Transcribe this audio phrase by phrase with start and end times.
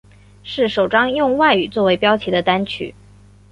[0.41, 2.95] 是首张用外语作为标题的单曲。